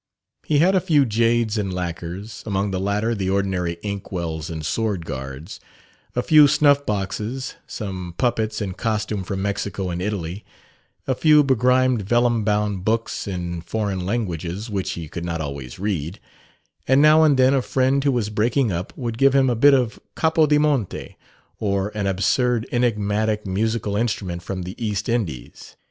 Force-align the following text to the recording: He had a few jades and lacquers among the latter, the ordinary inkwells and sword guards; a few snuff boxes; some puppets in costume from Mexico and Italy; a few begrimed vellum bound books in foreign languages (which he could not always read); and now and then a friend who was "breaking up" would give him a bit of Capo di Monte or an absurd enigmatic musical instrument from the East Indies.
He 0.43 0.57
had 0.57 0.73
a 0.73 0.79
few 0.81 1.05
jades 1.05 1.59
and 1.59 1.71
lacquers 1.71 2.41
among 2.47 2.71
the 2.71 2.79
latter, 2.79 3.13
the 3.13 3.29
ordinary 3.29 3.77
inkwells 3.83 4.49
and 4.49 4.65
sword 4.65 5.05
guards; 5.05 5.59
a 6.15 6.23
few 6.23 6.47
snuff 6.47 6.87
boxes; 6.87 7.53
some 7.67 8.15
puppets 8.17 8.63
in 8.63 8.73
costume 8.73 9.23
from 9.23 9.43
Mexico 9.43 9.91
and 9.91 10.01
Italy; 10.01 10.43
a 11.05 11.13
few 11.13 11.43
begrimed 11.43 12.01
vellum 12.01 12.43
bound 12.43 12.83
books 12.83 13.27
in 13.27 13.61
foreign 13.61 14.03
languages 14.03 14.71
(which 14.71 14.93
he 14.93 15.07
could 15.07 15.23
not 15.23 15.39
always 15.39 15.77
read); 15.77 16.19
and 16.87 16.99
now 16.99 17.21
and 17.21 17.37
then 17.37 17.53
a 17.53 17.61
friend 17.61 18.03
who 18.03 18.11
was 18.11 18.31
"breaking 18.31 18.71
up" 18.71 18.91
would 18.97 19.19
give 19.19 19.35
him 19.35 19.51
a 19.51 19.55
bit 19.55 19.75
of 19.75 19.99
Capo 20.15 20.47
di 20.47 20.57
Monte 20.57 21.15
or 21.59 21.89
an 21.93 22.07
absurd 22.07 22.65
enigmatic 22.71 23.45
musical 23.45 23.95
instrument 23.95 24.41
from 24.41 24.63
the 24.63 24.73
East 24.83 25.07
Indies. 25.07 25.75